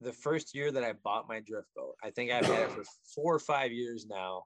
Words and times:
the 0.00 0.12
first 0.12 0.54
year 0.54 0.70
that 0.72 0.84
I 0.84 0.92
bought 1.04 1.28
my 1.28 1.40
drift 1.40 1.68
boat. 1.74 1.94
I 2.02 2.10
think 2.10 2.30
I've 2.30 2.46
had 2.46 2.62
it 2.62 2.70
for 2.70 2.84
four 3.14 3.34
or 3.34 3.38
five 3.38 3.72
years 3.72 4.06
now. 4.08 4.44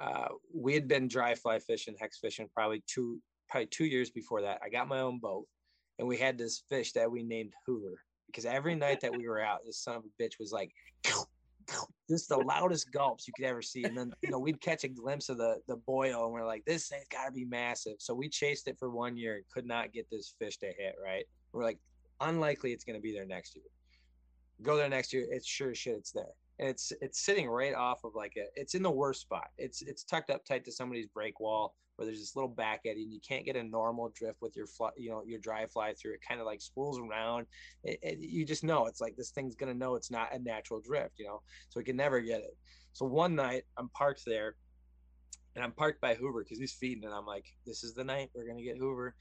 Uh, 0.00 0.28
we 0.54 0.74
had 0.74 0.88
been 0.88 1.08
dry 1.08 1.34
fly 1.34 1.58
fishing, 1.58 1.94
hex 1.98 2.18
fishing, 2.18 2.48
probably 2.54 2.82
two 2.86 3.20
probably 3.48 3.66
two 3.66 3.86
years 3.86 4.10
before 4.10 4.42
that. 4.42 4.60
I 4.62 4.68
got 4.68 4.88
my 4.88 5.00
own 5.00 5.18
boat, 5.18 5.46
and 5.98 6.06
we 6.06 6.16
had 6.16 6.38
this 6.38 6.62
fish 6.68 6.92
that 6.92 7.10
we 7.10 7.22
named 7.22 7.52
Hoover 7.66 8.00
because 8.26 8.44
every 8.44 8.74
night 8.74 9.00
that 9.00 9.16
we 9.16 9.28
were 9.28 9.40
out, 9.40 9.60
this 9.64 9.82
son 9.82 9.96
of 9.96 10.04
a 10.04 10.22
bitch 10.22 10.38
was 10.38 10.52
like 10.52 10.70
just 12.10 12.28
the 12.28 12.36
loudest 12.36 12.92
gulps 12.92 13.26
you 13.26 13.32
could 13.36 13.46
ever 13.46 13.62
see. 13.62 13.84
And 13.84 13.96
then 13.96 14.12
you 14.22 14.30
know 14.30 14.38
we'd 14.38 14.60
catch 14.60 14.84
a 14.84 14.88
glimpse 14.88 15.28
of 15.28 15.38
the 15.38 15.60
the 15.66 15.76
boil, 15.76 16.24
and 16.24 16.32
we're 16.32 16.46
like, 16.46 16.64
this 16.64 16.88
thing's 16.88 17.08
got 17.08 17.26
to 17.26 17.32
be 17.32 17.44
massive. 17.44 17.94
So 17.98 18.14
we 18.14 18.28
chased 18.28 18.68
it 18.68 18.78
for 18.78 18.90
one 18.90 19.16
year 19.16 19.36
and 19.36 19.44
could 19.52 19.66
not 19.66 19.92
get 19.92 20.08
this 20.10 20.34
fish 20.38 20.58
to 20.58 20.66
hit. 20.66 20.94
Right, 21.02 21.24
we're 21.52 21.64
like, 21.64 21.78
unlikely 22.20 22.72
it's 22.72 22.84
going 22.84 22.96
to 22.96 23.02
be 23.02 23.12
there 23.12 23.26
next 23.26 23.56
year. 23.56 23.64
Go 24.62 24.76
there 24.76 24.88
next 24.88 25.12
year, 25.12 25.26
it's 25.30 25.46
sure 25.46 25.70
as 25.70 25.78
shit 25.78 25.96
it's 25.96 26.12
there. 26.12 26.34
And 26.58 26.68
it's 26.68 26.92
it's 27.00 27.24
sitting 27.24 27.48
right 27.48 27.74
off 27.74 28.02
of 28.04 28.14
like 28.14 28.34
a 28.36 28.46
it's 28.60 28.74
in 28.74 28.82
the 28.82 28.90
worst 28.90 29.20
spot. 29.20 29.48
It's 29.58 29.82
it's 29.82 30.02
tucked 30.02 30.30
up 30.30 30.44
tight 30.44 30.64
to 30.64 30.72
somebody's 30.72 31.06
break 31.06 31.38
wall 31.38 31.74
where 31.98 32.06
there's 32.06 32.20
this 32.20 32.36
little 32.36 32.48
back 32.48 32.82
eddy 32.86 33.02
and 33.02 33.12
you 33.12 33.18
can't 33.26 33.44
get 33.44 33.56
a 33.56 33.62
normal 33.62 34.12
drift 34.14 34.38
with 34.40 34.54
your 34.56 34.68
fly 34.68 34.90
you 34.96 35.10
know 35.10 35.22
your 35.26 35.40
dry 35.40 35.66
fly 35.66 35.92
through. 35.94 36.14
It 36.14 36.20
kind 36.26 36.40
of 36.40 36.46
like 36.46 36.60
spools 36.60 36.98
around 36.98 37.46
it, 37.82 37.98
it, 38.02 38.18
you 38.20 38.44
just 38.44 38.62
know 38.62 38.86
it's 38.86 39.00
like 39.00 39.16
this 39.16 39.30
thing's 39.30 39.56
gonna 39.56 39.74
know 39.74 39.96
it's 39.96 40.10
not 40.10 40.32
a 40.32 40.38
natural 40.38 40.80
drift 40.80 41.18
you 41.18 41.26
know? 41.26 41.42
So 41.68 41.80
it 41.80 41.86
can 41.86 41.96
never 41.96 42.20
get 42.20 42.40
it. 42.40 42.56
So 42.92 43.04
one 43.04 43.34
night 43.34 43.64
i'm 43.76 43.88
parked 43.90 44.22
there 44.24 44.54
and 45.56 45.64
i'm 45.64 45.72
parked 45.72 46.00
by 46.00 46.14
hoover 46.14 46.44
because 46.44 46.58
he's 46.58 46.72
feeding 46.72 47.04
and 47.04 47.14
i'm 47.14 47.26
like 47.26 47.46
this 47.66 47.82
is 47.82 47.94
the 47.94 48.04
night 48.04 48.30
we're 48.34 48.46
gonna 48.46 48.62
get 48.62 48.78
hoover. 48.78 49.14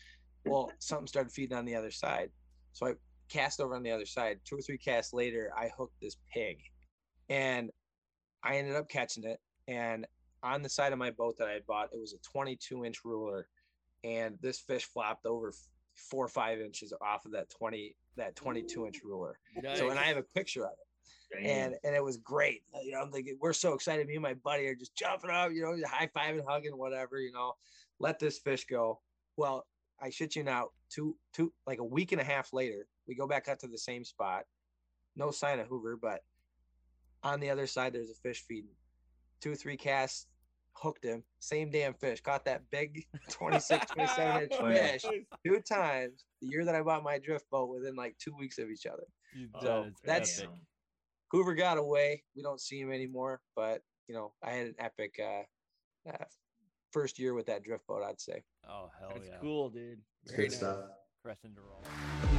Well 0.46 0.72
something 0.78 1.08
started 1.08 1.32
feeding 1.32 1.58
on 1.58 1.66
the 1.66 1.76
other 1.76 1.92
side. 1.92 2.30
So 2.74 2.88
i 2.88 2.94
cast 3.30 3.60
over 3.60 3.76
on 3.76 3.84
the 3.84 3.92
other 3.92 4.06
side 4.06 4.40
two 4.46 4.58
or 4.58 4.62
three 4.62 4.78
casts 4.78 5.14
later 5.14 5.52
i 5.58 5.70
hooked 5.78 6.00
this 6.02 6.18
pig 6.34 6.58
and 7.30 7.72
I 8.44 8.58
ended 8.58 8.76
up 8.76 8.90
catching 8.90 9.24
it. 9.24 9.40
And 9.68 10.06
on 10.44 10.62
the 10.62 10.70
side 10.70 10.94
of 10.94 11.00
my 11.00 11.12
boat 11.12 11.38
that 11.38 11.48
I 11.48 11.54
had 11.54 11.66
bought, 11.66 11.90
it 11.94 12.00
was 12.00 12.14
a 12.14 12.18
22 12.20 12.86
inch 12.86 13.04
ruler, 13.04 13.48
and 14.04 14.38
this 14.42 14.60
fish 14.60 14.86
flopped 14.86 15.26
over 15.26 15.54
four 15.96 16.26
or 16.26 16.30
five 16.30 16.60
inches 16.60 16.94
off 17.02 17.26
of 17.26 17.32
that 17.32 17.50
20 17.50 17.96
that 18.16 18.36
22 18.36 18.86
inch 18.86 19.02
ruler. 19.04 19.40
Nice. 19.62 19.80
So, 19.80 19.90
and 19.90 20.00
I 20.00 20.04
have 20.04 20.18
a 20.18 20.24
picture 20.24 20.66
of 20.66 20.72
it. 20.72 21.44
Damn. 21.44 21.46
And 21.46 21.76
and 21.84 21.96
it 21.96 22.04
was 22.04 22.18
great. 22.18 22.62
You 22.84 22.92
know, 22.94 23.02
I'm 23.02 23.12
thinking 23.12 23.38
we're 23.42 23.54
so 23.54 23.74
excited. 23.74 24.08
Me 24.08 24.14
and 24.14 24.24
my 24.24 24.36
buddy 24.36 24.66
are 24.68 24.76
just 24.76 24.96
jumping 24.96 25.30
up, 25.30 25.52
you 25.52 25.62
know, 25.62 25.76
high 25.88 26.10
fiving, 26.16 26.44
hugging, 26.48 26.78
whatever, 26.78 27.20
you 27.20 27.34
know. 27.34 27.54
Let 28.00 28.20
this 28.20 28.38
fish 28.38 28.66
go. 28.66 29.02
Well, 29.36 29.66
I 30.00 30.10
shit 30.10 30.36
you 30.36 30.44
not, 30.44 30.68
two 30.90 31.18
two 31.34 31.52
like 31.66 31.80
a 31.80 31.84
week 31.84 32.14
and 32.14 32.22
a 32.22 32.24
half 32.24 32.54
later, 32.54 32.88
we 33.08 33.16
go 33.16 33.28
back 33.28 33.48
out 33.48 33.60
to 33.60 33.68
the 33.68 33.78
same 33.78 34.04
spot. 34.04 34.44
No 35.16 35.32
sign 35.32 35.60
of 35.60 35.68
Hoover, 35.68 35.98
but 36.00 36.22
on 37.24 37.40
the 37.40 37.50
other 37.50 37.68
side, 37.68 37.94
there's 37.94 38.12
a 38.12 38.16
fish 38.16 38.44
feeding. 38.48 38.76
Two, 39.42 39.56
three 39.56 39.78
casts, 39.78 40.28
hooked 40.74 41.04
him. 41.04 41.24
Same 41.40 41.70
damn 41.70 41.94
fish. 41.94 42.22
Caught 42.22 42.46
that 42.46 42.62
big 42.72 43.06
26, 43.30 43.88
27 43.88 44.42
inch 44.44 44.54
fish 44.54 45.06
two 45.46 45.60
times 45.60 46.26
the 46.42 46.48
year 46.48 46.66
that 46.66 46.76
I 46.76 46.82
bought 46.82 47.04
my 47.04 47.20
drift 47.20 47.50
boat 47.50 47.70
within 47.70 47.96
like 47.96 48.16
two 48.20 48.36
weeks 48.38 48.58
of 48.58 48.70
each 48.70 48.86
other. 48.86 49.04
So 49.62 49.88
that's 50.04 50.40
epic. 50.40 50.50
Hoover 51.32 51.56
got 51.56 51.78
away. 51.78 52.24
We 52.36 52.42
don't 52.42 52.62
see 52.62 52.80
him 52.80 52.92
anymore, 52.92 53.42
but 53.56 53.82
you 54.08 54.16
know, 54.16 54.34
I 54.44 54.52
had 54.52 54.68
an 54.68 54.76
epic 54.80 55.20
uh, 55.20 56.10
uh 56.10 56.26
first 56.92 57.20
year 57.20 57.34
with 57.34 57.48
that 57.48 57.64
drift 57.64 57.86
boat, 57.88 58.04
I'd 58.08 58.22
say. 58.22 58.44
Oh 58.68 58.90
hell 59.00 59.12
That's 59.14 59.28
yeah. 59.28 59.38
cool, 59.42 59.70
dude. 59.70 60.00
Very 60.26 60.38
Great 60.38 60.52
nice. 60.52 60.60
stuff. 60.60 60.78
Crescent 61.24 61.58
roll. 61.58 62.37